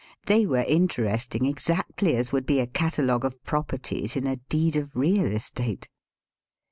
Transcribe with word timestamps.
They 0.25 0.47
were 0.47 0.65
interesting 0.67 1.45
exactly 1.45 2.15
as 2.15 2.31
would 2.31 2.47
be 2.47 2.59
a 2.59 2.65
cata 2.65 3.03
logue 3.03 3.23
of 3.23 3.43
properties 3.43 4.15
in 4.15 4.25
a 4.25 4.37
deed 4.37 4.75
of 4.75 4.95
real 4.95 5.25
estate. 5.31 5.89